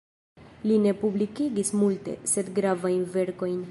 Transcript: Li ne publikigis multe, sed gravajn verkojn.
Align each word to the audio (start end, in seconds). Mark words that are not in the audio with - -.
Li 0.69 0.77
ne 0.85 0.93
publikigis 1.03 1.71
multe, 1.85 2.19
sed 2.35 2.53
gravajn 2.61 3.09
verkojn. 3.19 3.59